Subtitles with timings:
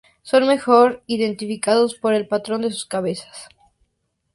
[0.23, 3.49] Son mejor identificados por el patrón de sus cabezas.